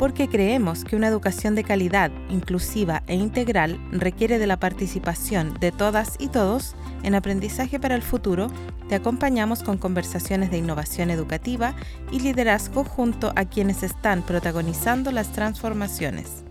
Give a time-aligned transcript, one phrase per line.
[0.00, 5.72] porque creemos que una educación de calidad, inclusiva e integral requiere de la participación de
[5.72, 8.46] todas y todos en aprendizaje para el futuro,
[8.88, 11.74] te acompañamos con conversaciones de innovación educativa
[12.10, 16.44] y liderazgo junto a quienes están protagonizando las transformaciones.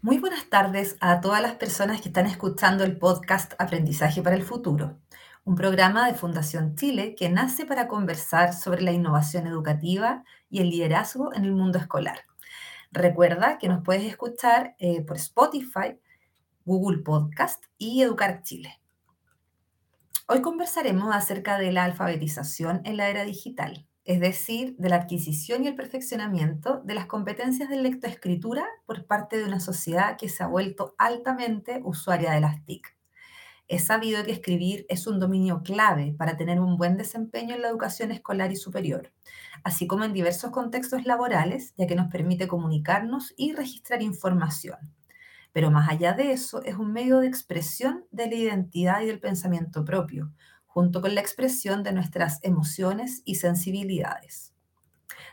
[0.00, 4.44] Muy buenas tardes a todas las personas que están escuchando el podcast Aprendizaje para el
[4.44, 4.96] Futuro,
[5.44, 10.70] un programa de Fundación Chile que nace para conversar sobre la innovación educativa y el
[10.70, 12.27] liderazgo en el mundo escolar.
[12.90, 15.98] Recuerda que nos puedes escuchar eh, por Spotify,
[16.64, 18.80] Google Podcast y Educar Chile.
[20.26, 25.64] Hoy conversaremos acerca de la alfabetización en la era digital, es decir, de la adquisición
[25.64, 30.42] y el perfeccionamiento de las competencias de lectoescritura por parte de una sociedad que se
[30.42, 32.96] ha vuelto altamente usuaria de las TIC.
[33.68, 37.68] Es sabido que escribir es un dominio clave para tener un buen desempeño en la
[37.68, 39.12] educación escolar y superior,
[39.64, 44.78] así como en diversos contextos laborales, ya que nos permite comunicarnos y registrar información.
[45.52, 49.20] Pero más allá de eso, es un medio de expresión de la identidad y del
[49.20, 50.32] pensamiento propio,
[50.66, 54.52] junto con la expresión de nuestras emociones y sensibilidades.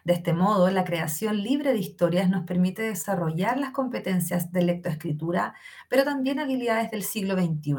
[0.03, 5.55] De este modo, la creación libre de historias nos permite desarrollar las competencias de lectoescritura,
[5.89, 7.75] pero también habilidades del siglo XXI,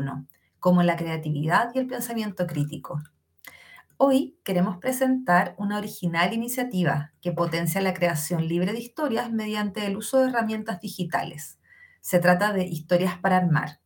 [0.58, 3.00] como la creatividad y el pensamiento crítico.
[3.98, 9.96] Hoy queremos presentar una original iniciativa que potencia la creación libre de historias mediante el
[9.96, 11.58] uso de herramientas digitales.
[12.02, 13.80] Se trata de Historias para Armar,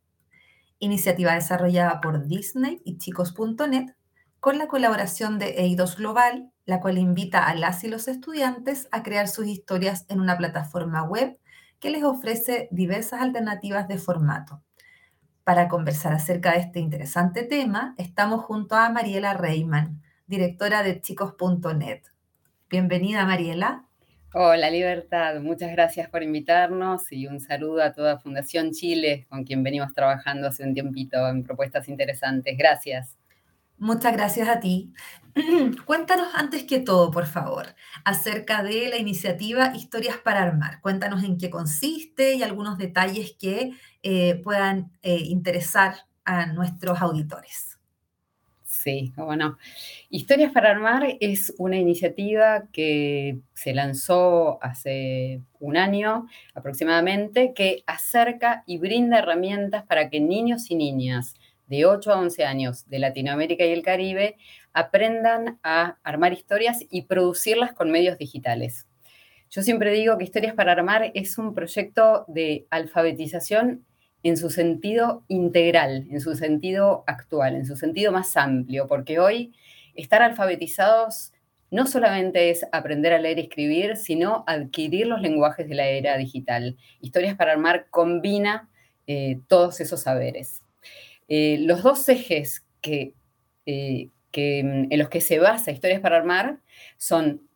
[0.79, 3.95] iniciativa desarrollada por Disney y chicos.net
[4.41, 9.03] con la colaboración de Eidos Global, la cual invita a las y los estudiantes a
[9.03, 11.39] crear sus historias en una plataforma web
[11.79, 14.61] que les ofrece diversas alternativas de formato.
[15.43, 22.03] Para conversar acerca de este interesante tema, estamos junto a Mariela Reiman, directora de chicos.net.
[22.69, 23.85] Bienvenida, Mariela.
[24.33, 25.41] Hola, Libertad.
[25.41, 30.47] Muchas gracias por invitarnos y un saludo a toda Fundación Chile, con quien venimos trabajando
[30.47, 32.55] hace un tiempito en propuestas interesantes.
[32.55, 33.17] Gracias.
[33.81, 34.93] Muchas gracias a ti.
[35.85, 37.65] Cuéntanos antes que todo, por favor,
[38.05, 40.81] acerca de la iniciativa Historias para Armar.
[40.81, 43.71] Cuéntanos en qué consiste y algunos detalles que
[44.03, 47.79] eh, puedan eh, interesar a nuestros auditores.
[48.65, 49.57] Sí, bueno.
[50.11, 58.63] Historias para Armar es una iniciativa que se lanzó hace un año aproximadamente que acerca
[58.67, 61.33] y brinda herramientas para que niños y niñas
[61.71, 64.35] de 8 a 11 años de Latinoamérica y el Caribe
[64.73, 68.87] aprendan a armar historias y producirlas con medios digitales.
[69.49, 73.85] Yo siempre digo que Historias para Armar es un proyecto de alfabetización
[74.21, 79.53] en su sentido integral, en su sentido actual, en su sentido más amplio, porque hoy
[79.95, 81.31] estar alfabetizados
[81.69, 86.17] no solamente es aprender a leer y escribir, sino adquirir los lenguajes de la era
[86.17, 86.75] digital.
[86.99, 88.69] Historias para Armar combina
[89.07, 90.61] eh, todos esos saberes.
[91.33, 93.13] Eh, los dos ejes eh,
[93.65, 96.59] mm, en los que se basa Historias para Armar
[96.97, 97.47] son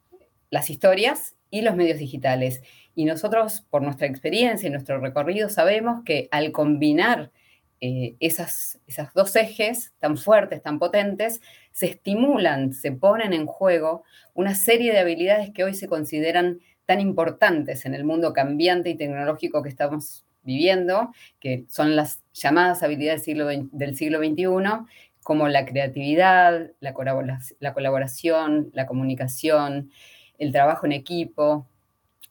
[0.49, 2.61] las historias y los medios digitales.
[2.95, 7.33] Y nosotros, por nuestra experiencia y nuestro recorrido, sabemos que al combinar
[7.81, 11.41] eh, esas, esas dos ejes tan fuertes, tan potentes,
[11.73, 17.01] se estimulan, se ponen en juego una serie de habilidades que hoy se consideran tan
[17.01, 23.25] importantes en el mundo cambiante y tecnológico que estamos viviendo, que son las llamadas habilidades
[23.25, 24.85] del siglo, XXI,
[25.23, 29.91] como la creatividad, la colaboración, la comunicación,
[30.37, 31.67] el trabajo en equipo,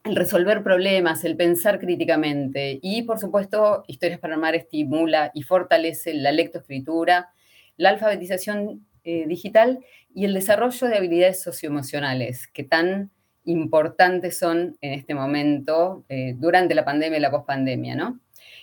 [0.04, 2.78] el resolver problemas, el pensar críticamente.
[2.82, 7.30] Y, por supuesto, Historias para Armar estimula y fortalece la lectoescritura,
[7.76, 9.80] la alfabetización eh, digital
[10.14, 13.10] y el desarrollo de habilidades socioemocionales que tan
[13.44, 18.20] importantes son en este momento, eh, durante la pandemia y la pospandemia, ¿no?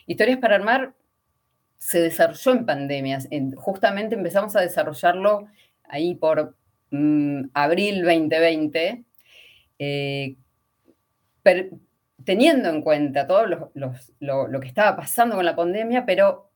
[0.08, 0.94] Historias para armar
[1.78, 3.28] se desarrolló en pandemias.
[3.56, 5.48] justamente empezamos a desarrollarlo
[5.90, 6.56] ahí por
[6.92, 9.04] mm, abril 2020,
[9.80, 10.36] eh,
[12.24, 16.51] teniendo en cuenta todo lo, que estaba pasando con la pandemia, pero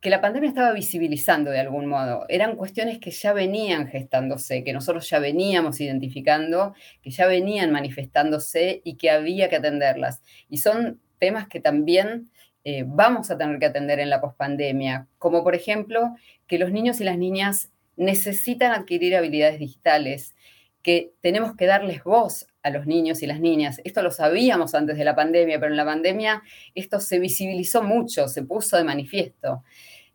[0.00, 2.26] que la pandemia estaba visibilizando de algún modo.
[2.28, 8.82] Eran cuestiones que ya venían gestándose, que nosotros ya veníamos identificando, que ya venían manifestándose
[8.84, 10.22] y que había que atenderlas.
[10.48, 12.30] Y son temas que también
[12.64, 16.14] eh, vamos a tener que atender en la pospandemia, como por ejemplo
[16.46, 20.34] que los niños y las niñas necesitan adquirir habilidades digitales,
[20.82, 23.80] que tenemos que darles voz a los niños y las niñas.
[23.84, 26.42] Esto lo sabíamos antes de la pandemia, pero en la pandemia
[26.74, 29.62] esto se visibilizó mucho, se puso de manifiesto.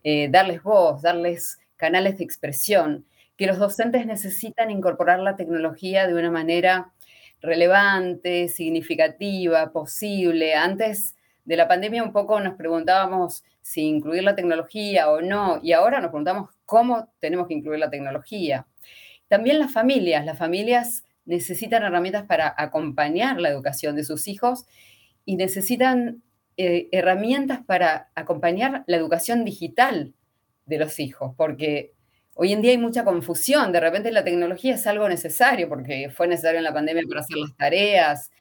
[0.03, 3.05] Eh, darles voz, darles canales de expresión,
[3.37, 6.91] que los docentes necesitan incorporar la tecnología de una manera
[7.41, 10.53] relevante, significativa, posible.
[10.53, 11.15] Antes
[11.45, 16.01] de la pandemia un poco nos preguntábamos si incluir la tecnología o no, y ahora
[16.01, 18.67] nos preguntamos cómo tenemos que incluir la tecnología.
[19.29, 24.65] También las familias, las familias necesitan herramientas para acompañar la educación de sus hijos
[25.25, 26.23] y necesitan
[26.57, 30.13] eh, herramientas para acompañar la educación digital
[30.65, 31.93] de los hijos, porque
[32.33, 36.27] hoy en día hay mucha confusión, de repente la tecnología es algo necesario, porque fue
[36.27, 38.31] necesario en la pandemia para hacer las tareas,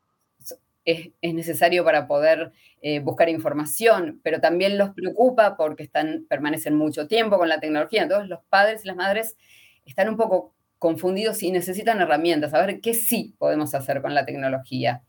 [0.84, 7.06] es, necesario para poder eh, buscar información, pero también los preocupa porque están, permanecen mucho
[7.06, 8.02] tiempo con la tecnología.
[8.02, 9.36] Entonces los padres y las madres
[9.84, 14.26] están un poco confundidos y necesitan herramientas, a ver qué sí podemos hacer con la
[14.26, 15.04] tecnología.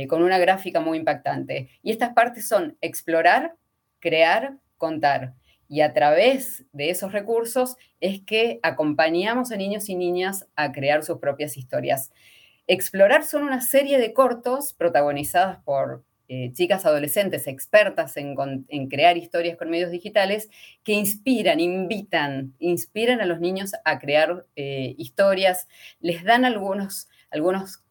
[0.07, 1.67] con una gráfica muy impactante.
[1.83, 3.55] Y estas partes son explorar,
[4.01, 5.35] crear, contar.
[5.69, 11.03] Y a través de esos recursos es que acompañamos a niños y niñas a crear
[11.03, 12.11] sus propias historias.
[12.67, 16.03] Explorar son una serie de cortos protagonizadas por
[16.33, 18.35] eh, chicas adolescentes expertas en,
[18.87, 20.49] crear historias con medios digitales
[20.81, 25.67] que inspiran, invitan, inspiran a los niños a crear eh, historias,
[25.99, 27.83] les dan algunos, algunos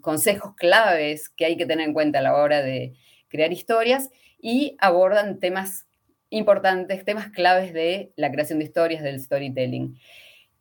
[0.00, 2.94] consejos claves que hay que tener en cuenta a la hora de
[3.28, 4.10] crear historias
[4.40, 5.86] y abordan temas
[6.30, 9.98] importantes, temas claves de la creación de historias, del storytelling.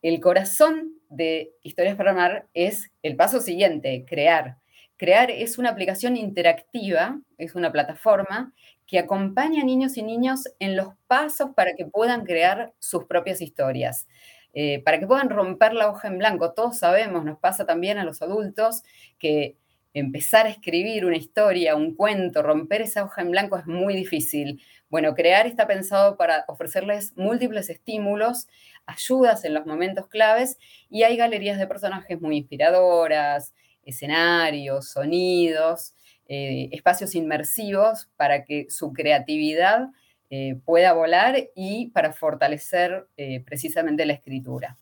[0.02, 4.58] El corazón de Historias para Amar es el paso siguiente, crear.
[4.98, 8.54] Crear es una aplicación interactiva, es una plataforma
[8.86, 13.40] que acompaña a niños y niños en los pasos para que puedan crear sus propias
[13.40, 14.08] historias,
[14.54, 16.54] eh, para que puedan romper la hoja en blanco.
[16.54, 18.84] Todos sabemos, nos pasa también a los adultos,
[19.20, 19.58] que
[19.94, 24.62] empezar a escribir una historia, un cuento, romper esa hoja en blanco es muy difícil.
[24.90, 28.48] Bueno, crear está pensado para ofrecerles múltiples estímulos,
[28.86, 30.58] ayudas en los momentos claves
[30.90, 33.54] y hay galerías de personajes muy inspiradoras,
[33.84, 35.94] escenarios, sonidos,
[36.28, 39.90] eh, espacios inmersivos para que su creatividad
[40.30, 44.78] eh, pueda volar y para fortalecer eh, precisamente la escritura.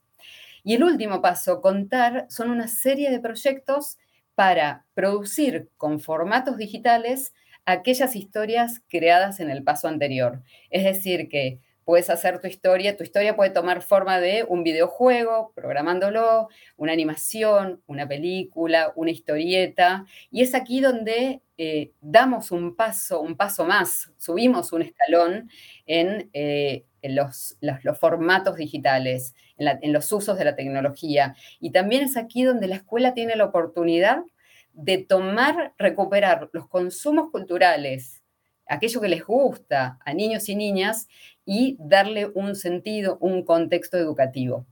[0.64, 3.98] Y el último paso, contar, son una serie de proyectos
[4.38, 7.34] para producir con formatos digitales
[7.66, 10.44] aquellas historias creadas en el paso anterior.
[10.70, 15.54] Es decir, que puedes hacer tu historia, tu historia puede tomar forma de un videojuego,
[15.56, 23.22] programándolo, una animación, una película, una historieta, y es aquí donde eh, damos un paso,
[23.22, 25.50] un paso más, subimos un escalón
[25.86, 27.58] en, eh, los,
[27.98, 31.38] formatos digitales, en, los usos de la tecnología.
[31.62, 34.24] Y también es aquí donde la escuela tiene la oportunidad
[34.74, 38.17] de tomar, recuperar los consumos culturales,
[38.68, 41.08] aquello que les gusta a niños y niñas,
[41.46, 44.66] y darle un sentido, un contexto educativo.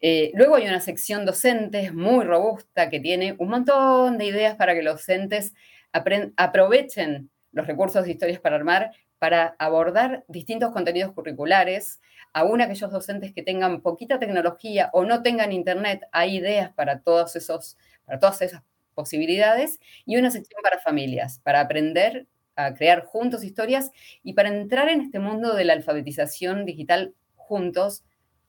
[0.00, 4.74] Eh, luego hay una sección docentes muy robusta que tiene un montón de ideas para
[4.74, 5.54] que los docentes
[5.92, 12.00] aprovechen los recursos de historias para armar para abordar distintos contenidos curriculares.
[12.32, 17.34] Aún aquellos docentes que tengan poquita tecnología o no tengan internet, hay ideas para, todos
[17.36, 18.62] esos, para todas esas
[18.94, 19.80] posibilidades.
[20.04, 23.90] Y una sección para familias, para aprender a crear juntos historias
[24.22, 28.04] y para entrar en este mundo de la alfabetización digital juntos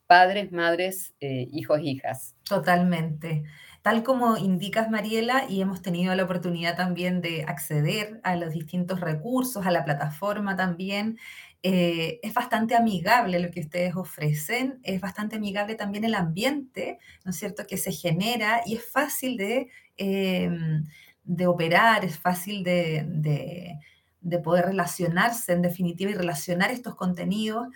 [0.08, 2.36] padres, madres, eh, hijos, hijas.
[2.48, 3.44] Totalmente.
[3.82, 9.02] Tal como indicas, Mariela, y hemos tenido la oportunidad también de acceder a los distintos
[9.02, 11.18] recursos, a la plataforma también,
[11.64, 17.32] eh, es bastante amigable lo que ustedes ofrecen, es bastante amigable también el ambiente, ¿no
[17.32, 20.86] es cierto?, que se genera y es fácil de, em,
[21.24, 23.80] de operar, es fácil de, de,
[24.22, 27.68] de poder relacionarse en definitiva y relacionar estos contenidos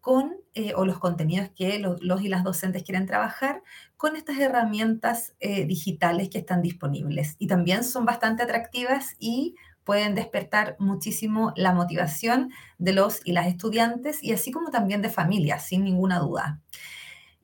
[0.00, 3.62] con, eh, o los contenidos que los, los, y las docentes quieren trabajar,
[3.96, 7.36] con estas herramientas eh, digitales que están disponibles.
[7.38, 13.46] Y también son bastante atractivas y pueden despertar muchísimo la motivación de los y las
[13.46, 16.60] estudiantes y así como también de familias, sin ninguna duda.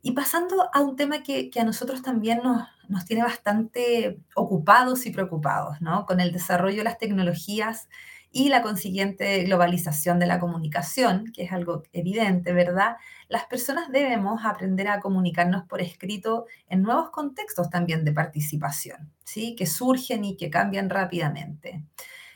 [0.01, 5.05] Y pasando a un tema que, que a nosotros también nos, nos, tiene bastante ocupados
[5.05, 6.07] y preocupados, ¿no?
[6.07, 7.89] Con el desarrollo de las tecnologías
[8.37, 12.97] y la consiguiente globalización de la comunicación, que es algo evidente, ¿verdad?
[13.31, 19.57] Las personas debemos aprender a comunicarnos por escrito en nuevos contextos también de participación, ¿sí?
[19.57, 21.83] Que surgen y que cambian rápidamente.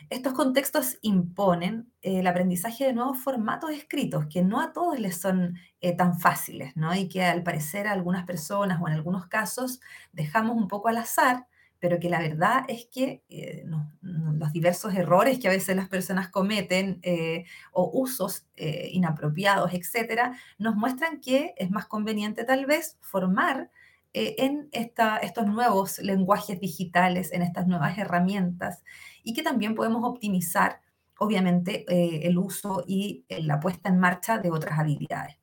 [0.09, 5.21] Estos contextos imponen eh, el aprendizaje de nuevos formatos escritos que no a todos les
[5.21, 6.95] son eh, tan fáciles, ¿no?
[6.95, 9.80] Y que al parecer a algunas personas o en algunos casos
[10.12, 11.47] dejamos un poco al azar
[11.80, 13.64] pero que la verdad es que eh,
[14.02, 20.38] los diversos errores que a veces las personas cometen eh, o usos eh, inapropiados, etcétera,
[20.58, 23.70] nos muestran que es más conveniente tal vez formar
[24.12, 28.82] en estos nuevos lenguajes digitales, en estas nuevas herramientas
[29.22, 30.80] y que también podemos optimizar,
[31.16, 31.84] obviamente,
[32.26, 35.39] el uso y la puesta en marcha de otras habilidades.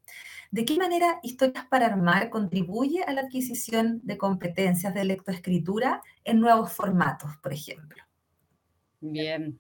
[0.51, 6.39] ¿De qué manera Historias para Armar contribuye a la adquisición de competencias de lectoescritura en
[6.39, 8.04] nuevos formatos, por ejemplo?
[9.00, 9.60] Bien.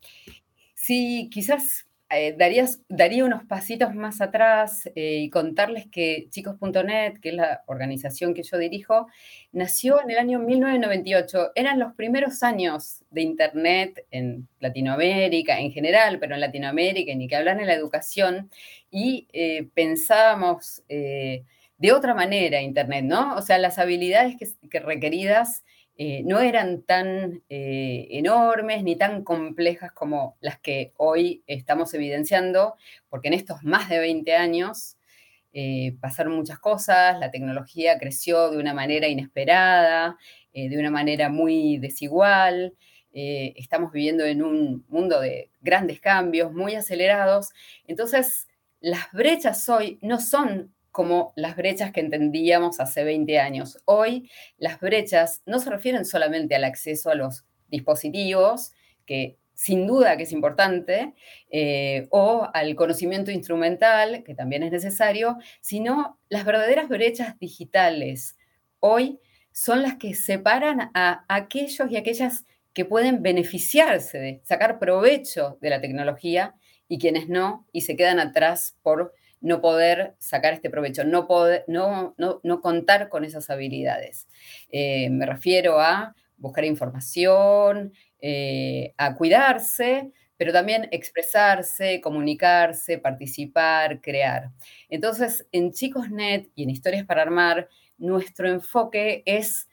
[0.73, 7.29] Sí, quizás eh, darías, daría unos pasitos más atrás eh, y contarles que chicos.net, que
[7.29, 9.07] es la organización que yo dirijo,
[9.51, 11.51] nació en el año 1998.
[11.55, 17.35] Eran los primeros años de Internet en Latinoamérica en general, pero en Latinoamérica, ni que
[17.35, 18.49] hablar en la educación,
[18.89, 23.35] y eh, pensábamos de otra manera Internet, ¿no?
[23.35, 24.35] O sea, las habilidades
[24.69, 25.63] que requeridas
[25.99, 32.75] eh, no eran tan eh, enormes ni tan complejas como las que hoy estamos evidenciando,
[33.09, 34.97] porque en estos más de 20 años
[35.53, 40.17] eh, pasaron muchas cosas, la tecnología creció de una manera inesperada,
[40.53, 42.73] de una manera muy desigual,
[43.13, 47.49] estamos viviendo en un mundo de grandes cambios, muy acelerados,
[47.85, 48.47] entonces
[48.79, 53.77] las brechas hoy no son como las brechas que entendíamos hace 20 años.
[53.85, 58.71] Hoy las brechas no se refieren solamente al acceso a los dispositivos,
[59.05, 61.13] que sin duda que es importante,
[61.51, 68.35] eh, o al conocimiento instrumental, que también es necesario, sino las verdaderas brechas digitales.
[68.79, 69.19] Hoy
[69.51, 75.69] son las que separan a aquellos y aquellas que pueden beneficiarse de sacar provecho de
[75.69, 76.55] la tecnología
[76.87, 81.63] y quienes no, y se quedan atrás por no poder sacar este provecho, no, poder,
[81.67, 84.27] no, no, no contar con esas habilidades.
[84.69, 94.51] Eh, me refiero a buscar información, eh, a cuidarse, pero también expresarse, comunicarse, participar, crear.
[94.89, 99.67] Entonces, en ChicosNet y en Historias para Armar, nuestro enfoque es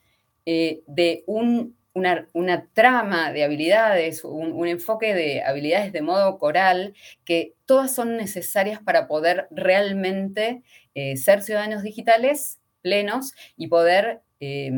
[0.47, 6.39] eh, de un una, una, trama de habilidades, un, un, enfoque de habilidades de modo
[6.39, 10.63] coral, que todas son necesarias para poder realmente
[10.95, 14.71] eh, ser ciudadanos digitales plenos y poder eh,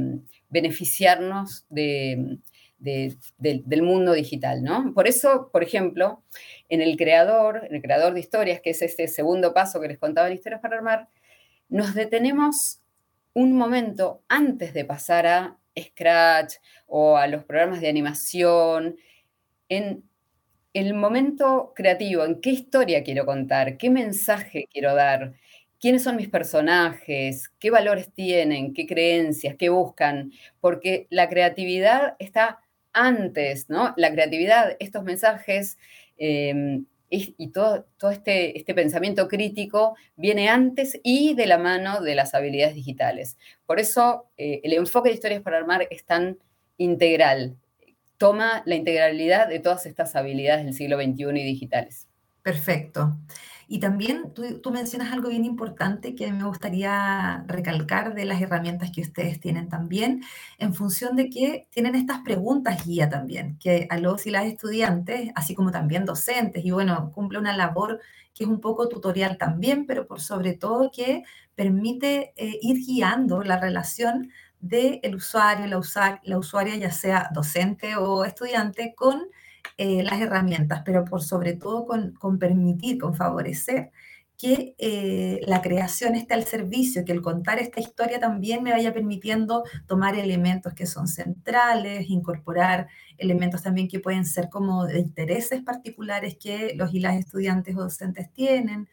[0.48, 2.38] beneficiarnos de,
[2.78, 4.92] del mundo digital, ¿no?
[4.94, 6.22] Por eso, por ejemplo,
[6.68, 9.98] en el creador, en el creador de historias, que es este segundo paso que les
[9.98, 11.08] contaba en Historias para Armar,
[11.68, 12.80] nos detenemos
[13.34, 16.54] un momento antes de pasar a Scratch
[16.86, 18.96] o a los programas de animación,
[19.68, 20.04] en
[20.72, 25.34] el momento creativo, en qué historia quiero contar, qué mensaje quiero dar,
[25.80, 32.60] quiénes son mis personajes, qué valores tienen, qué creencias, qué buscan, porque la creatividad está
[32.92, 33.94] antes, ¿no?
[33.96, 35.78] La creatividad, estos mensajes
[36.18, 42.14] eh, y todo, todo este, este, pensamiento crítico viene antes y de la mano de
[42.14, 43.36] las habilidades digitales.
[43.64, 46.38] Por eso eh, el enfoque de Historias para Armar es tan
[46.78, 47.56] integral,
[48.18, 52.08] toma la integralidad de todas estas habilidades del siglo XXI y digitales.
[52.42, 53.16] Perfecto.
[53.68, 58.92] Y también tú, tú, mencionas algo bien importante que me gustaría recalcar de las herramientas
[58.92, 60.22] que ustedes tienen también,
[60.58, 65.30] en función de que tienen estas preguntas guía también, que a los y las estudiantes,
[65.34, 68.00] así como también docentes, y bueno, cumple una labor
[68.32, 71.24] que es un poco tutorial también, pero por sobre todo que
[71.56, 74.30] permite eh, ir guiando la relación
[74.60, 79.26] del usuario, la, la usuaria, ya sea docente o estudiante, con
[79.78, 83.90] eh, las herramientas, pero por sobre todo con, permitir, con favorecer
[84.38, 88.92] que eh, la creación esté al servicio, que el contar esta historia también me vaya
[88.92, 95.62] permitiendo tomar elementos que son centrales, incorporar elementos también que pueden ser como de intereses
[95.62, 98.88] particulares que los y las estudiantes o docentes tienen.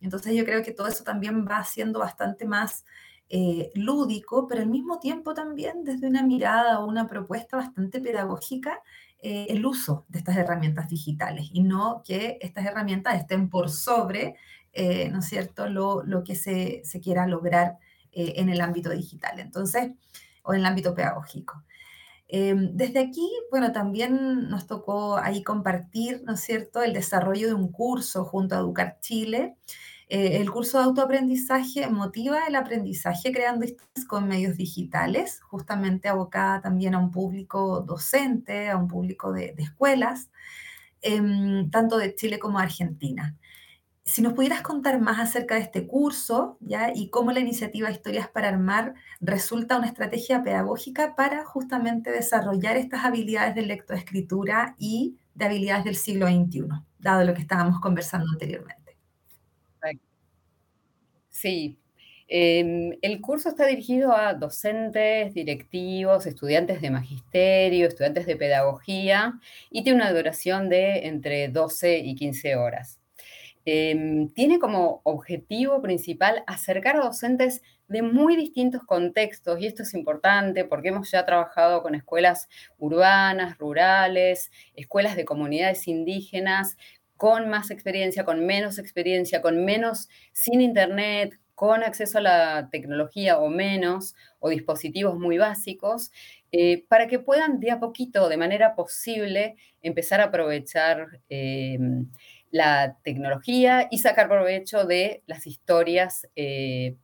[0.00, 2.84] Entonces yo creo que todo eso también va siendo bastante más
[3.30, 8.80] eh, lúdico, pero al mismo tiempo también desde una mirada o una propuesta bastante pedagógica
[9.20, 14.36] eh, el uso de estas herramientas digitales y no que estas herramientas estén por sobre,
[14.72, 17.78] eh, ¿no es cierto?, lo, que se, quiera lograr
[18.12, 19.90] eh, en el ámbito digital, entonces,
[20.44, 21.64] o en el ámbito pedagógico.
[22.28, 27.72] desde aquí, bueno, también nos tocó ahí compartir, ¿no es cierto?, el desarrollo de un
[27.72, 29.56] curso junto a Educar Chile,
[30.10, 36.62] eh, el curso de autoaprendizaje motiva el aprendizaje creando historias con medios digitales, justamente abocada
[36.62, 40.30] también a un público docente, a un público de, escuelas,
[41.02, 43.36] em, tanto de Chile como de Argentina.
[44.04, 46.92] Si nos pudieras contar más acerca de este curso ¿ya?
[46.94, 53.04] y cómo la iniciativa Historias para Armar resulta una estrategia pedagógica para justamente desarrollar estas
[53.04, 58.77] habilidades de lectoescritura y de habilidades del siglo XXI, dado lo que estábamos conversando anteriormente.
[61.40, 61.78] Sí.
[62.26, 69.40] Em, el curso está dirigido a docentes, directivos, estudiantes de magisterio, estudiantes de pedagogía
[69.70, 73.00] y tiene una duración de entre 12 y 15 horas.
[73.64, 79.94] Em, tiene como objetivo principal acercar a docentes de muy distintos contextos, y esto es
[79.94, 86.76] importante porque hemos ya trabajado con escuelas urbanas, rurales, escuelas de comunidades indígenas,
[87.18, 93.38] con más experiencia, con menos experiencia, con menos, sin internet, con acceso a la tecnología
[93.38, 96.12] o menos, o dispositivos muy básicos,
[96.52, 102.08] eh, para que puedan de a poquito, de manera posible, empezar a aprovechar em,
[102.52, 106.94] la tecnología y sacar provecho de las historias eh,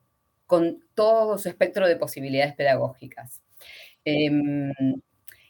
[0.45, 3.41] con todo su espectro de posibilidades pedagógicas.
[4.05, 4.71] Em,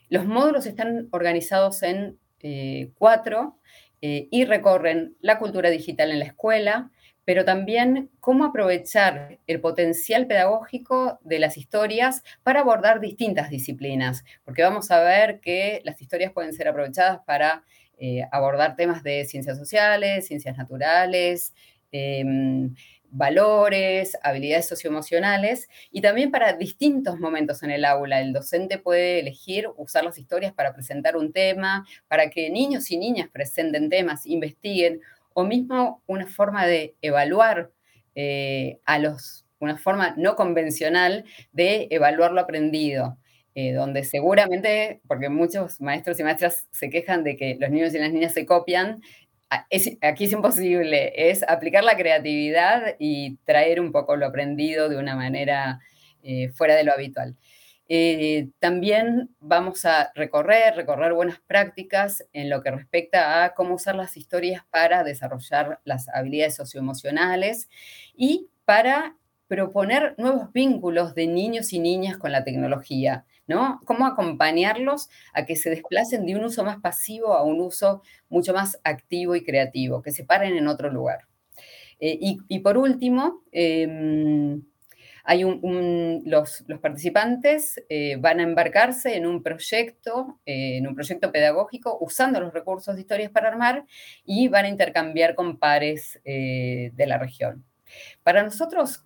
[0.08, 3.58] los módulos están organizados en eh, cuatro
[4.02, 6.90] eh, y recorren la cultura digital en la escuela,
[7.24, 14.62] pero también cómo aprovechar el potencial pedagógico de las historias para abordar distintas disciplinas, porque
[14.62, 17.64] vamos a ver que las historias pueden ser aprovechadas para
[17.98, 21.54] eh, abordar temas de ciencias sociales, ciencias naturales,
[21.90, 22.74] em,
[23.10, 28.20] valores, habilidades socioemocionales y también para distintos momentos en el aula.
[28.20, 32.98] El docente puede elegir usar las historias para presentar un tema, para que niños y
[32.98, 35.00] niñas presenten temas, investiguen,
[35.32, 37.70] o mismo una forma de evaluar
[38.14, 43.18] eh, a los, una forma no convencional de evaluar lo aprendido.
[43.58, 47.98] Eh, donde seguramente, porque muchos maestros y maestras se quejan de que los niños y
[47.98, 49.00] las niñas se copian,
[50.02, 55.16] aquí es imposible, es aplicar la creatividad y traer un poco lo aprendido de una
[55.16, 55.80] manera
[56.22, 57.36] eh, fuera de lo habitual.
[57.88, 63.94] Eh, también vamos a recorrer, recorrer buenas prácticas en lo que respecta a cómo usar
[63.94, 67.68] las historias para desarrollar las habilidades socioemocionales
[68.16, 69.16] y para
[69.46, 73.24] proponer nuevos vínculos de niños y niñas con la tecnología.
[73.46, 73.80] ¿No?
[73.84, 78.52] Cómo acompañarlos a que se desplacen de un uso más pasivo a un uso mucho
[78.52, 81.26] más activo y creativo, que se paren en otro lugar.
[81.98, 84.62] Eh, y, por último, em,
[86.24, 92.40] los, participantes eh, van a embarcarse en un proyecto, eh, en un proyecto pedagógico usando
[92.40, 93.86] los recursos de historias para armar
[94.24, 97.64] y van a intercambiar con pares de la región.
[98.22, 99.05] Para nosotros,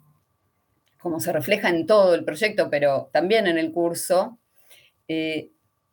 [1.01, 4.39] como se refleja en todo el proyecto, pero también en el curso,
[5.09, 5.51] eh,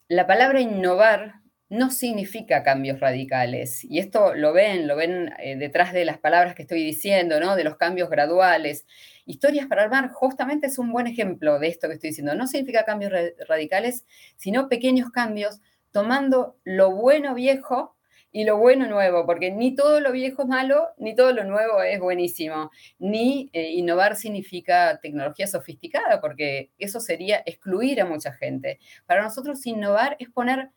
[0.07, 1.35] la palabra innovar
[1.69, 3.83] no significa cambios radicales.
[3.83, 7.55] Y esto lo ven, lo ven eh, detrás de las palabras que estoy diciendo, ¿no?
[7.55, 8.85] De los cambios graduales.
[9.25, 12.35] Historias para armar justamente es un buen ejemplo de esto que estoy diciendo.
[12.35, 13.11] No significa cambios
[13.47, 14.05] radicales,
[14.37, 15.59] sino pequeños cambios,
[15.91, 17.96] tomando lo bueno viejo
[18.31, 21.81] y lo bueno nuevo, porque ni todo lo viejo es malo, ni todo lo nuevo
[21.81, 28.79] es buenísimo, ni eh, innovar significa tecnología sofisticada, porque eso sería excluir a mucha gente.
[29.05, 30.71] Para nosotros innovar es poner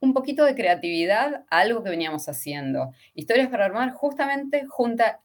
[0.00, 2.92] un poquito de creatividad a algo que veníamos haciendo.
[3.14, 5.20] Historias para armar justamente junta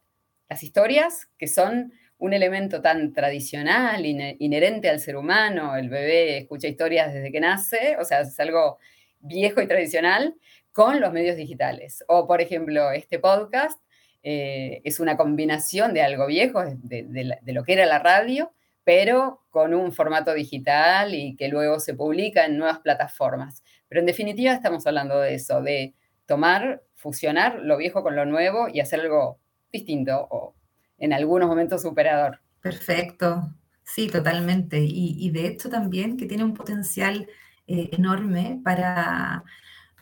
[0.47, 6.67] las historias, que son un elemento tan tradicional, inherente al ser humano, el bebé escucha
[6.67, 8.77] historias desde que nace, o sea, es algo
[9.21, 10.35] viejo y tradicional,
[10.71, 12.03] con los medios digitales.
[12.07, 13.79] O, por ejemplo, este podcast
[14.21, 18.51] eh, es una combinación de algo viejo, de, lo que era la radio,
[18.83, 23.63] pero con un formato digital y que luego se publica en nuevas plataformas.
[23.87, 25.93] Pero en definitiva estamos hablando de eso, de
[26.25, 29.39] tomar, fusionar lo viejo con lo nuevo y hacer algo
[29.71, 30.55] distinto o
[30.97, 32.41] en algunos momentos superador.
[32.61, 34.79] Perfecto, sí, totalmente.
[34.81, 37.27] Y, de hecho también que tiene un potencial
[37.67, 39.43] eh, enorme para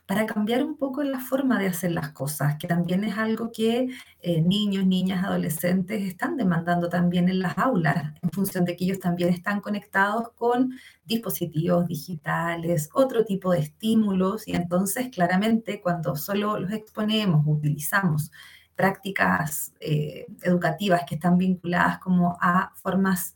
[0.07, 3.89] para cambiar un poco la forma de hacer las cosas, que también es algo que
[4.21, 8.99] eh, niños, niñas, adolescentes están demandando también en las aulas, en función de que ellos
[8.99, 10.71] también están conectados con
[11.03, 18.31] dispositivos digitales, otro tipo de estímulos, y entonces claramente cuando solo los exponemos, utilizamos
[18.77, 23.35] prácticas eh, educativas que están vinculadas como a formas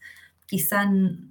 [0.52, 0.84] quizá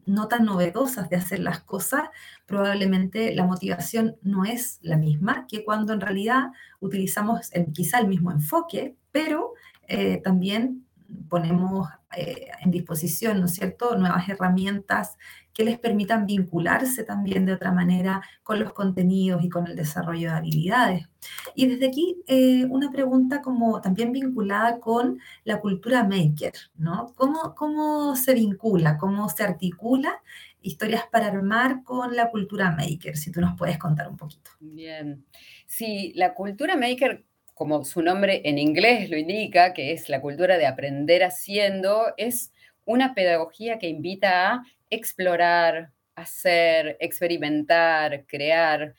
[0.07, 2.05] no tan novedosas de hacer las cosas,
[2.47, 8.33] probablemente la motivación no es la misma que cuando en realidad utilizamos quizá el mismo
[8.33, 9.53] enfoque, pero
[9.89, 10.87] eh, también
[11.29, 15.19] ponemos eh, en disposición, ¿no cierto?, nuevas herramientas
[15.55, 20.31] que les permitan vincularse también de otra manera con los contenidos y con el desarrollo
[20.31, 21.09] de habilidades.
[21.55, 27.13] Y desde aquí, eh, una pregunta como también vinculada con la cultura maker, ¿no?
[27.15, 30.23] ¿Cómo, ¿Cómo se vincula, cómo se articula
[30.63, 33.17] historias para armar con la cultura maker?
[33.17, 34.51] Si tú nos puedes contar un poquito.
[34.61, 35.25] Bien,
[35.67, 37.25] sí, la cultura maker
[37.61, 42.53] como su nombre en inglés lo indica, que es la cultura de aprender haciendo, es
[42.87, 48.95] una pedagogía que invita a explorar, hacer, experimentar, crear.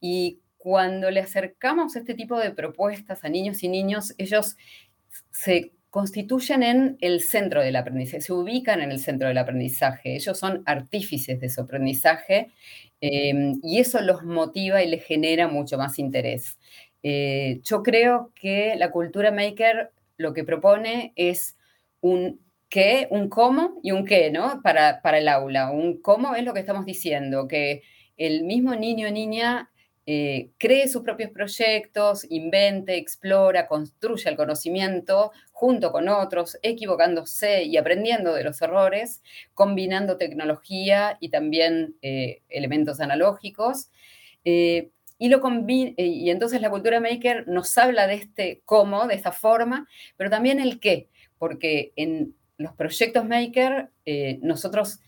[0.00, 4.56] Y cuando le acercamos este tipo de propuestas a niños y niños, ellos
[5.30, 10.16] se constituyen en el centro del aprendizaje, se ubican en el centro del aprendizaje.
[10.16, 12.50] Ellos son artífices de su aprendizaje
[13.00, 16.58] eh, y eso los motiva y les genera mucho más interés.
[17.02, 21.56] Eh, yo creo que la cultura maker lo que propone es
[22.00, 22.40] un
[22.76, 24.60] qué, un cómo y un qué, ¿no?
[24.62, 25.70] Para, para el aula.
[25.70, 27.82] Un cómo es lo que estamos diciendo, que
[28.18, 29.70] el mismo niño o niña
[30.04, 37.78] eh, cree sus propios proyectos, invente, explora, construye el conocimiento junto con otros, equivocándose y
[37.78, 39.22] aprendiendo de los errores,
[39.54, 43.88] combinando tecnología y también eh, elementos analógicos.
[44.44, 44.90] Y,
[45.30, 49.88] lo eh, y entonces la cultura maker nos habla de este cómo, de esta forma,
[50.18, 51.08] pero también el qué,
[51.38, 55.00] porque en los proyectos maker eh, nosotros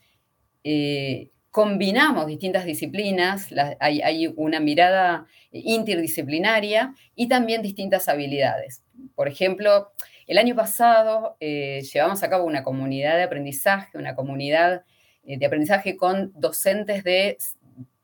[0.64, 3.48] eh, combinamos distintas disciplinas,
[3.80, 8.82] hay, hay, una mirada interdisciplinaria y también distintas habilidades.
[9.14, 9.92] Por ejemplo,
[10.26, 14.84] el año pasado llevamos a cabo una comunidad de aprendizaje, una comunidad
[15.24, 17.38] de aprendizaje con docentes de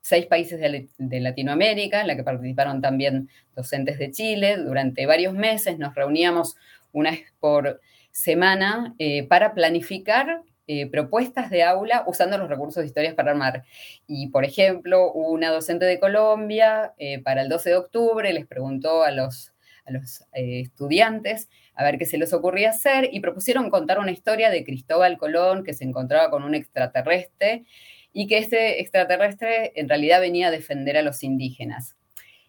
[0.04, 4.58] seis países de, Latinoamérica, en la que participaron también docentes de Chile.
[4.58, 6.56] Durante varios meses nos reuníamos
[6.92, 7.80] una vez por
[8.14, 13.64] semana eh, para planificar eh, propuestas de aula usando los recursos de historias para armar.
[14.06, 19.02] Y, por ejemplo, una docente de Colombia eh, para el 12 de octubre les preguntó
[19.02, 19.52] a los,
[19.84, 24.48] a los estudiantes a ver qué se les ocurría hacer y propusieron contar una historia
[24.48, 27.64] de Cristóbal Colón que se encontraba con un extraterrestre
[28.12, 31.96] y que este extraterrestre en realidad venía a defender a los indígenas.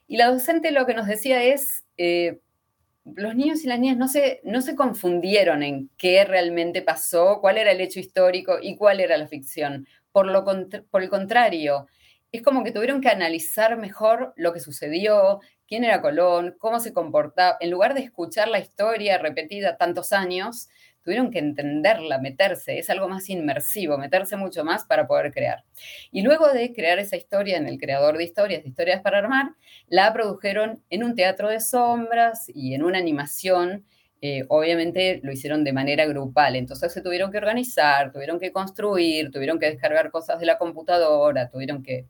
[0.07, 1.83] Y la docente lo que nos decía es,
[3.05, 7.57] los niños y las niñas no se, no se confundieron en qué realmente pasó, cuál
[7.57, 9.87] era el hecho histórico y cuál era la ficción.
[10.11, 10.43] Por, lo,
[10.89, 11.87] por el contrario,
[12.31, 16.93] es como que tuvieron que analizar mejor lo que sucedió, quién era Colón, cómo se
[16.93, 20.69] comportaba, en lugar de escuchar la historia repetida tantos años,
[21.05, 25.63] tuvieron que entenderla, meterse, es algo más inmersivo, meterse mucho más para poder crear.
[26.11, 29.51] Y luego de crear esa historia en el creador de historias, de historias para armar,
[29.87, 33.85] la produjeron en un teatro de sombras y en una animación.
[34.21, 39.29] Eh, obviamente lo hicieron de manera grupal, entonces se tuvieron que organizar, tuvieron que construir,
[39.29, 42.07] tuvieron que descargar cosas de la computadora, tuvieron que...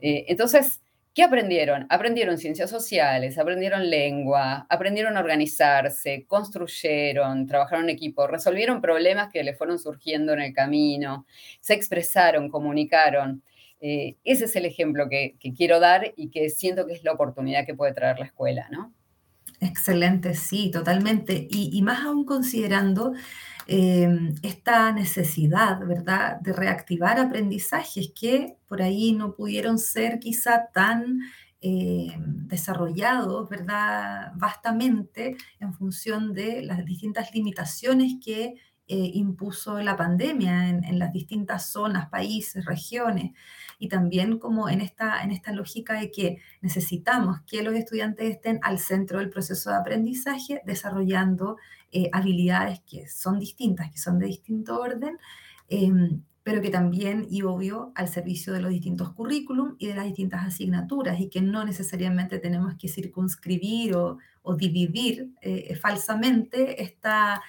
[0.00, 0.80] Eh, entonces,
[1.12, 1.86] ¿Qué aprendieron?
[1.88, 9.42] Aprendieron ciencias sociales, aprendieron lengua, aprendieron a organizarse, construyeron, trabajaron en equipo, resolvieron problemas que
[9.42, 11.26] le fueron surgiendo en el camino,
[11.60, 13.42] se expresaron, comunicaron.
[13.80, 17.66] Eh, ese es el ejemplo que, quiero dar y que siento que es la oportunidad
[17.66, 18.94] que puede traer la escuela, ¿no?
[19.60, 21.48] Excelente, sí, totalmente.
[21.50, 23.14] y más aún considerando
[23.72, 31.20] Em, esta necesidad, ¿verdad?, de reactivar aprendizajes que por ahí no pudieron ser quizá tan
[31.60, 38.56] eh, desarrollados, ¿verdad?, vastamente en función de las distintas limitaciones que
[38.92, 43.30] eh, impuso la pandemia en, las distintas zonas, países, regiones,
[43.78, 48.58] y también como en esta, en esta lógica de que necesitamos que los estudiantes estén
[48.62, 51.56] al centro del proceso de aprendizaje, desarrollando
[51.92, 55.18] eh, habilidades que son distintas, que son de distinto orden,
[55.68, 60.06] em, pero que también, y obvio, al servicio de los distintos currículum y de las
[60.06, 64.18] distintas asignaturas, y que no necesariamente tenemos que circunscribir o,
[64.56, 67.40] dividir eh, falsamente esta,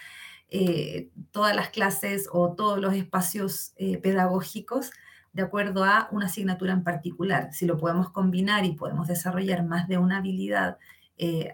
[0.52, 4.92] eh, todas las clases o todos los espacios eh, pedagógicos
[5.34, 7.54] de acuerdo a una asignatura en particular.
[7.54, 10.78] Si lo podemos combinar y podemos desarrollar más de una habilidad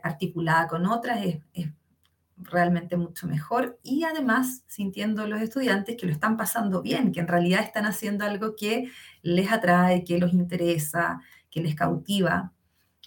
[0.02, 1.68] articulada con otras, es, es
[2.38, 7.28] realmente mucho mejor y además sintiendo los estudiantes que lo están pasando bien, que en
[7.28, 12.54] realidad están haciendo algo que les atrae, que los interesa, que les cautiva.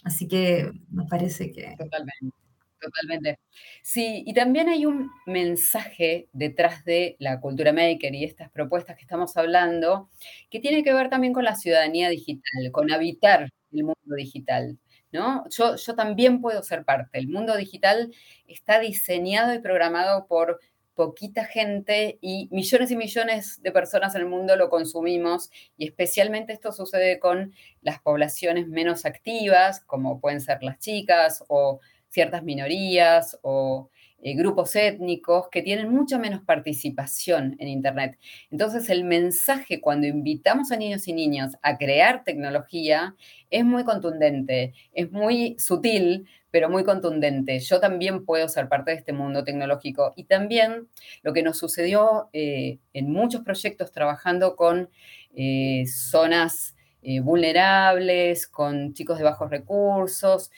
[0.03, 1.75] Así que me parece que...
[1.77, 2.35] Totalmente,
[2.81, 3.39] totalmente.
[3.83, 9.03] Sí, y también hay un mensaje detrás de la cultura maker y estas propuestas que
[9.03, 10.09] estamos hablando,
[10.49, 14.77] que tiene que ver también con la ciudadanía digital, con habitar el mundo digital.
[15.11, 15.43] ¿no?
[15.49, 17.19] Yo, yo también puedo ser parte.
[17.19, 18.13] El mundo digital
[18.47, 20.59] está diseñado y programado por
[20.93, 26.53] poquita gente y millones y millones de personas en el mundo lo consumimos y especialmente
[26.53, 31.79] esto sucede con las poblaciones menos activas, como pueden ser las chicas o
[32.11, 33.89] ciertas minorías o
[34.23, 38.19] eh, grupos étnicos que tienen mucha menos participación en Internet.
[38.51, 43.15] Entonces, el mensaje cuando invitamos a niños y niñas a crear tecnología
[43.49, 47.59] es muy contundente, es muy sutil, pero muy contundente.
[47.59, 50.13] Yo también puedo ser parte de este mundo tecnológico.
[50.15, 50.87] Y también
[51.23, 54.89] lo que nos sucedió eh, en muchos proyectos trabajando con
[55.33, 56.75] eh, zonas
[57.23, 60.51] vulnerables, con chicos de bajos recursos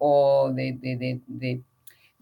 [0.00, 1.62] o de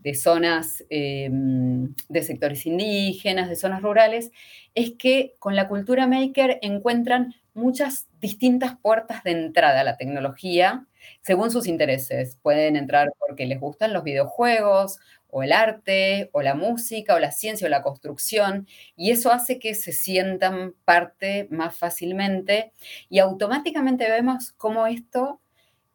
[0.07, 4.31] de zonas em, de sectores indígenas, de zonas rurales,
[4.77, 10.87] es que con la cultura maker encuentran muchas distintas puertas de entrada a la tecnología
[11.23, 12.39] según sus intereses.
[12.43, 17.33] Pueden entrar porque les gustan los videojuegos, o el arte, o la música, o la
[17.33, 18.67] ciencia, o la construcción,
[18.97, 22.73] y eso hace que se sientan parte más fácilmente
[23.09, 25.41] y automáticamente vemos cómo esto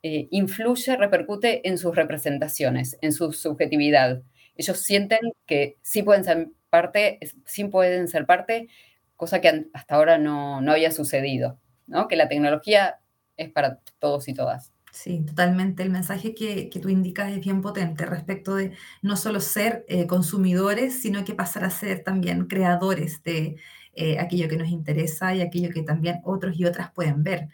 [0.04, 4.22] eh, influye, repercute en sus representaciones, en su subjetividad.
[4.56, 8.68] Ellos sienten que sí pueden ser parte, sí pueden ser parte,
[9.16, 12.08] cosa que hasta ahora no, había sucedido, ¿no?
[12.08, 13.00] Que la tecnología
[13.38, 14.71] es para todos y todas.
[14.92, 15.84] Sí, totalmente.
[15.84, 21.02] El mensaje que, tú indicas es bien potente respecto de no solo ser eh, consumidores,
[21.02, 23.56] sino que pasar a ser también creadores de
[23.94, 27.50] eh, aquello que nos interesa y aquello que también otros y otras pueden ver.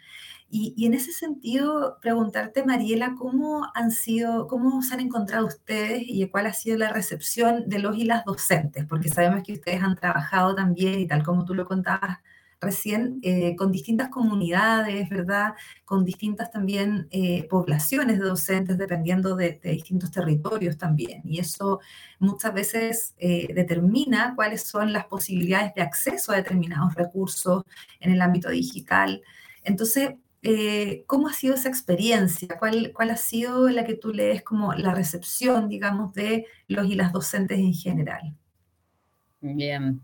[0.50, 6.26] Y, en ese sentido, preguntarte, Mariela, ¿cómo han sido, cómo se han encontrado ustedes y
[6.28, 8.86] cuál ha sido la recepción de los y las docentes?
[8.86, 12.18] Porque sabemos que ustedes han trabajado también, y tal como tú lo contabas
[12.60, 15.54] recién, eh, con distintas comunidades, ¿verdad?
[15.84, 21.22] Con distintas también eh, poblaciones de docentes, dependiendo de, distintos territorios también.
[21.24, 21.80] Y eso
[22.18, 27.64] muchas veces eh, determina cuáles son las posibilidades de acceso a determinados recursos
[28.00, 29.22] en el ámbito digital.
[29.62, 30.14] Entonces,
[31.06, 32.48] ¿cómo ha sido esa experiencia?
[32.58, 36.94] ¿Cuál, ¿Cuál ha sido la que tú lees como la recepción, digamos, de los y
[36.94, 38.34] las docentes en general?
[39.40, 40.00] Bien.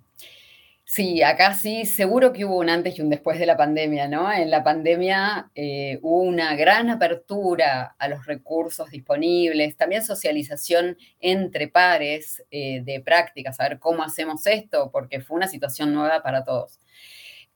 [0.87, 4.31] Sí, acá sí, seguro que hubo un antes y un después de la pandemia, ¿no?
[4.31, 11.69] En la pandemia eh, hubo una gran apertura a los recursos disponibles, también socialización entre
[11.69, 16.45] pares eh, de prácticas, a ver cómo hacemos esto, porque fue una situación nueva para
[16.45, 16.79] todos.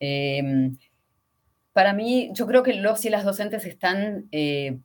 [0.00, 0.78] Em,
[1.72, 4.78] para mí, yo creo que los y las docentes están eh,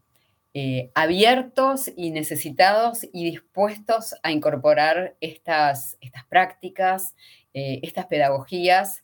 [0.93, 7.15] abiertos y necesitados y dispuestos a incorporar estas, estas prácticas,
[7.53, 9.03] eh, estas pedagogías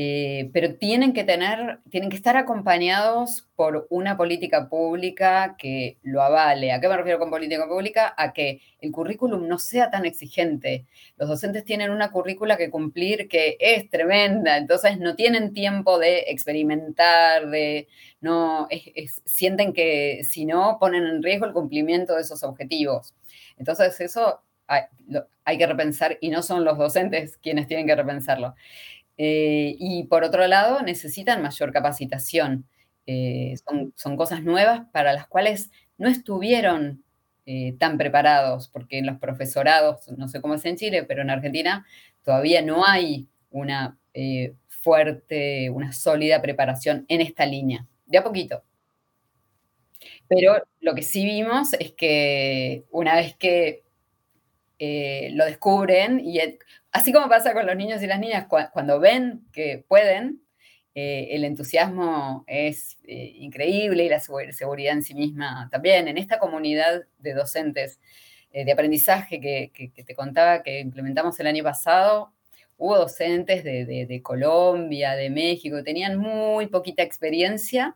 [0.00, 6.22] eh, pero tienen que tener, tienen que estar acompañados por una política pública que lo
[6.22, 6.70] avale.
[6.70, 8.14] ¿A qué me refiero con política pública?
[8.16, 10.86] A que el currículum no sea tan exigente.
[11.16, 16.26] Los docentes tienen una currícula que cumplir que es tremenda, entonces no tienen tiempo de
[16.28, 17.88] experimentar, de
[18.20, 18.68] no
[19.24, 23.14] sienten que si no ponen en riesgo el cumplimiento de esos objetivos.
[23.56, 28.54] Entonces eso hay, que repensar y no son los docentes quienes tienen que repensarlo.
[29.16, 32.68] Eh, y por otro lado, necesitan mayor capacitación.
[33.06, 33.54] Eh,
[33.96, 37.02] son, cosas nuevas para las cuales no estuvieron
[37.46, 41.30] eh, tan preparados, porque en los profesorados, no sé cómo es en Chile, pero en
[41.30, 41.86] Argentina
[42.22, 43.96] todavía no hay una
[44.66, 47.86] fuerte, una sólida preparación en esta línea.
[48.06, 48.64] De a poquito.
[50.28, 53.84] Pero lo que sí vimos es que una vez que
[54.78, 56.38] eh, lo descubren, y
[56.92, 60.42] así como pasa con los niños y las niñas, cuando ven que pueden,
[60.94, 66.08] eh, el entusiasmo es eh, increíble y la seguridad en sí misma también.
[66.08, 68.00] En esta comunidad de docentes
[68.50, 72.32] de aprendizaje que, te contaba que implementamos el año pasado,
[72.78, 77.94] hubo docentes de, Colombia, de México, tenían muy poquita experiencia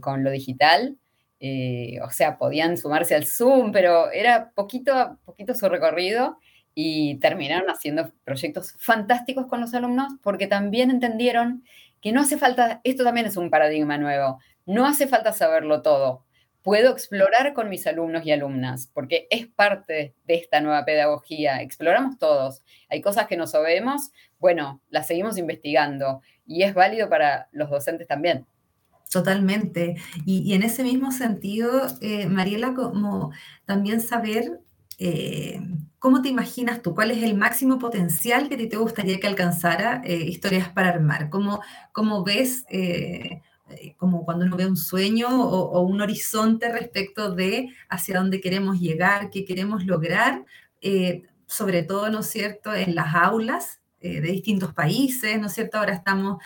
[0.00, 0.98] con lo digital
[1.40, 6.38] eh, o sea, podían sumarse al Zoom, pero era poquito poquito su recorrido
[6.74, 11.64] y terminaron haciendo proyectos fantásticos con los alumnos porque también entendieron
[12.00, 16.24] que no hace falta, esto también es un paradigma nuevo, no hace falta saberlo todo.
[16.62, 21.62] Puedo explorar con mis alumnos y alumnas, porque es parte de esta nueva pedagogía.
[21.62, 22.64] Exploramos todos.
[22.88, 28.08] Hay cosas que no sabemos, bueno, las seguimos investigando y es válido para los docentes
[28.08, 28.46] también.
[29.10, 29.96] Totalmente.
[30.24, 33.30] Y, en ese mismo sentido, eh, Mariela, como
[33.64, 34.60] también saber
[34.98, 35.60] eh,
[35.98, 40.16] cómo te imaginas tú, cuál es el máximo potencial que te gustaría que alcanzara eh,
[40.16, 41.60] Historias para Armar, cómo,
[41.92, 42.64] cómo ves,
[43.96, 49.30] como cuando uno ve un sueño o, un horizonte respecto de hacia dónde queremos llegar,
[49.30, 50.44] qué queremos lograr,
[51.46, 55.78] sobre todo, ¿no es cierto?, en las aulas de distintos países, ¿no es cierto?
[55.78, 56.42] Ahora estamos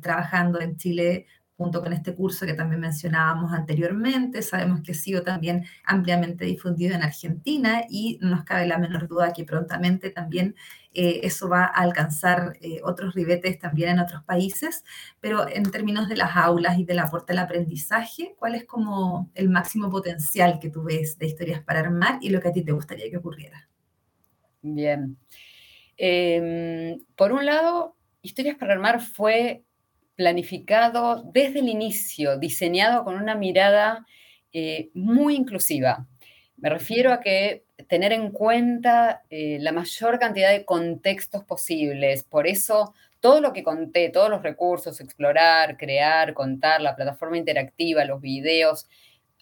[0.00, 1.26] trabajando en Chile
[1.62, 4.42] junto con este curso que también mencionábamos anteriormente.
[4.42, 9.06] Sabemos que ha sido también ampliamente difundido en Argentina y no nos cabe la menor
[9.06, 10.56] duda que prontamente también
[10.92, 14.84] eh, eso va a alcanzar eh, otros ribetes también en otros países.
[15.20, 19.48] Pero en términos de las aulas y del aporte al aprendizaje, ¿cuál es como el
[19.48, 22.72] máximo potencial que tú ves de historias para armar y lo que a ti te
[22.72, 23.68] gustaría que ocurriera?
[24.62, 25.16] Bien.
[25.96, 29.64] Em, por un lado, Historias para Armar fue
[30.16, 34.06] planificado desde el inicio, diseñado con una mirada
[34.52, 36.06] eh, muy inclusiva.
[36.56, 42.24] Me refiero a que tener en cuenta eh, la mayor cantidad de contextos posibles.
[42.24, 48.04] Por eso, todo lo que conté, todos los recursos, explorar, crear, contar, la plataforma interactiva,
[48.04, 48.88] los videos,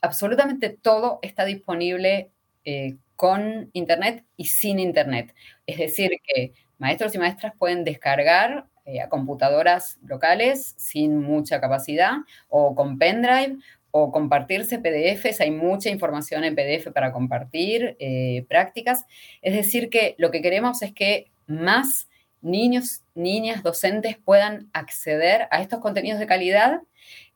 [0.01, 2.31] absolutamente todo está disponible
[2.65, 5.35] eh, con Internet y sin Internet.
[5.67, 12.15] Es decir, que maestros y maestras pueden descargar eh, a computadoras locales sin mucha capacidad
[12.49, 13.59] o con pendrive
[13.93, 19.05] o compartirse PDFs, hay mucha información en PDF para compartir, eh, prácticas.
[19.43, 22.09] Es decir, que lo que queremos es que más
[22.41, 26.81] niños, niñas, docentes puedan acceder a estos contenidos de calidad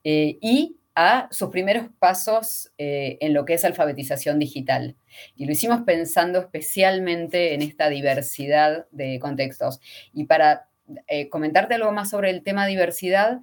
[0.03, 4.97] eh, y a sus primeros pasos en lo que es alfabetización digital.
[5.35, 9.81] Y lo hicimos pensando especialmente en esta diversidad de contextos.
[10.13, 10.69] Y para
[11.09, 13.41] eh, comentarte algo más sobre el tema diversidad,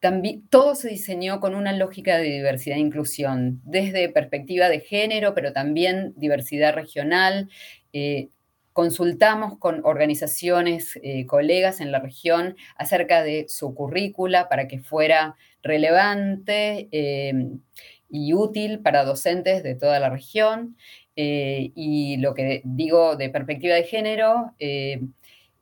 [0.00, 5.34] también, todo se diseñó con una lógica de diversidad e inclusión, desde perspectiva de género,
[5.34, 7.48] pero también diversidad regional.
[7.94, 8.28] Eh,
[8.74, 15.36] consultamos con organizaciones, eh, colegas en la región acerca de su currícula para que fuera
[15.62, 16.88] relevante
[18.10, 20.76] y útil para docentes de toda la región.
[21.16, 24.52] y lo que digo de perspectiva de género,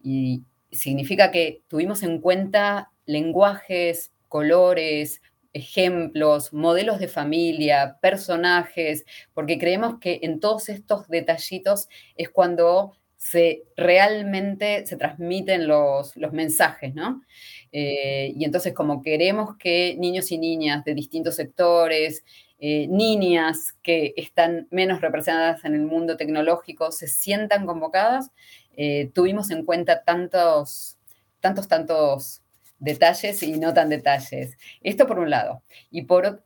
[0.02, 0.42] y,
[0.72, 5.20] significa que tuvimos en cuenta lenguajes, colores,
[5.52, 9.04] ejemplos, modelos de familia, personajes,
[9.34, 16.92] porque creemos que en todos estos detallitos es cuando se realmente se transmiten los, mensajes,
[16.94, 17.22] ¿no?
[17.70, 22.24] Eh, y entonces como queremos que niños y niñas de distintos sectores,
[22.58, 28.30] eh, niñas que están menos representadas en el mundo tecnológico se sientan convocadas,
[28.76, 30.98] eh, tuvimos en cuenta tantos,
[31.40, 32.42] tantos, tantos
[32.78, 34.56] detalles y no tan detalles.
[34.82, 35.62] Esto por un lado.
[35.90, 36.42] Y por,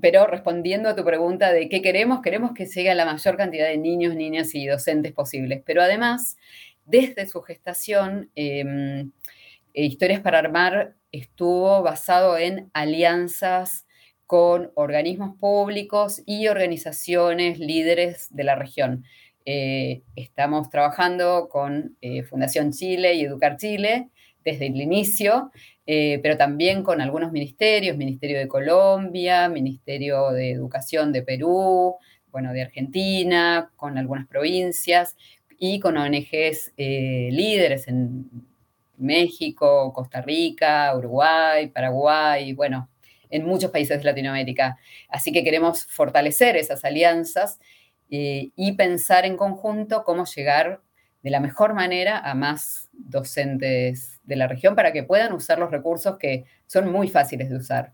[0.00, 3.68] pero respondiendo a tu pregunta de qué queremos, queremos que llegue a la mayor cantidad
[3.68, 5.62] de niños, niñas y docentes posibles.
[5.64, 6.36] Pero además,
[6.84, 9.12] desde su gestación, em,
[9.72, 13.86] Historias para Armar estuvo basado en alianzas
[14.26, 19.04] con organismos públicos y organizaciones líderes de la región.
[19.44, 24.10] Eh, estamos trabajando con eh, Fundación Chile y Educar Chile
[24.44, 25.50] desde el inicio,
[25.86, 31.96] eh, pero también con algunos ministerios, Ministerio de Colombia, Ministerio de Educación de Perú,
[32.30, 35.16] bueno, de Argentina, con algunas provincias
[35.58, 38.30] y con ONGs líderes en
[38.96, 42.88] México, Costa Rica, Uruguay, Paraguay, bueno,
[43.30, 44.78] en muchos países de Latinoamérica.
[45.08, 47.58] Así que queremos fortalecer esas alianzas
[48.10, 50.82] eh, y pensar en conjunto cómo llegar
[51.22, 55.70] de la mejor manera a más docentes de la región para que puedan usar los
[55.70, 57.92] recursos que son muy fáciles de usar.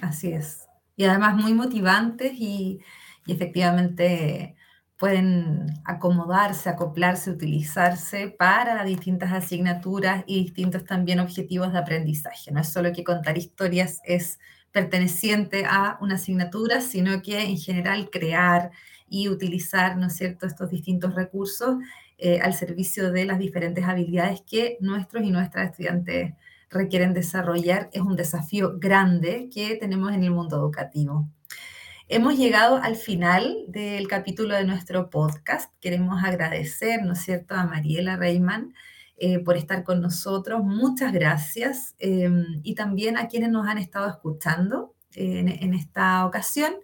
[0.00, 0.68] Así es.
[0.96, 2.80] y además muy motivantes y,
[3.26, 4.56] y efectivamente
[4.98, 12.52] pueden acomodarse, acoplarse, utilizarse para distintas asignaturas y distintos también objetivos de aprendizaje.
[12.52, 14.38] No es solo que contar historias es
[14.72, 18.70] perteneciente a una asignatura, sino que en general crear
[19.08, 21.76] y utilizar, ¿no es cierto?, estos distintos recursos
[22.18, 26.34] eh, al servicio de las diferentes habilidades que nuestros y nuestras estudiantes
[26.70, 31.28] requieren desarrollar es un desafío grande que tenemos en el mundo educativo.
[32.08, 35.72] Hemos llegado al final del capítulo de nuestro podcast.
[35.80, 38.74] Queremos agradecer, ¿no es cierto?, a Mariela Reiman
[39.16, 40.62] eh, por estar con nosotros.
[40.62, 41.94] Muchas gracias.
[41.98, 46.74] Em, y también a quienes nos han estado escuchando en esta ocasión.